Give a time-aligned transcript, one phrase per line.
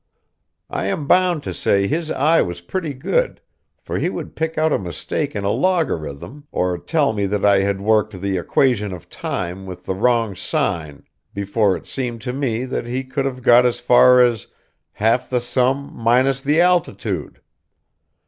[0.71, 3.39] I am bound to say his eye was pretty good,
[3.79, 7.59] for he would pick out a mistake in a logarithm, or tell me that I
[7.59, 11.03] had worked the "Equation of Time" with the wrong sign,
[11.35, 14.47] before it seemed to me that he could have got as far as
[14.93, 17.39] "half the sum, minus the altitude."